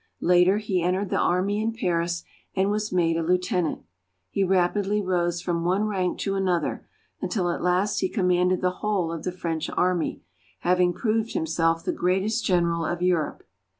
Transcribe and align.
Later 0.21 0.57
he 0.57 0.81
entered 0.81 1.11
the 1.11 1.19
army 1.19 1.61
in 1.61 1.73
Paris 1.73 2.23
and 2.55 2.71
was 2.71 2.91
made 2.91 3.17
a 3.17 3.21
lieutenant. 3.21 3.83
He 4.31 4.43
rapidly 4.43 4.99
rose 4.99 5.41
from 5.41 5.63
one 5.63 5.83
rank 5.85 6.17
to 6.21 6.33
another, 6.33 6.87
until 7.21 7.51
at 7.51 7.61
last 7.61 7.99
he 7.99 8.09
commanded 8.09 8.61
the 8.61 8.71
whole 8.81 9.11
of 9.13 9.25
the 9.25 9.31
French 9.31 9.69
army, 9.69 10.23
having 10.61 10.91
proved 10.91 11.33
himself 11.33 11.85
the 11.85 11.93
greatest 11.93 12.43
general 12.43 12.83
of 12.83 13.03
Europe. 13.03 13.43